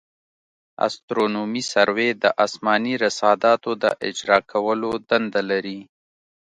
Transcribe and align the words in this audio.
استرونومي 0.85 1.63
سروې 1.73 2.09
د 2.23 2.25
اسماني 2.45 2.93
رصاداتو 3.05 3.69
د 3.83 3.85
اجرا 4.07 4.37
کولو 4.51 4.91
دنده 5.09 5.41
لري 5.49 5.79